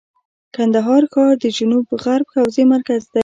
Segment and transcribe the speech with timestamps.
[0.55, 3.19] کندهار ښار د جنوب غرب حوزې مرکز دی.